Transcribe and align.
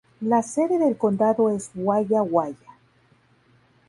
La 0.23 0.41
sede 0.41 0.79
del 0.79 0.97
condado 0.97 1.51
es 1.51 1.69
Walla 1.75 2.23
Walla. 2.23 2.79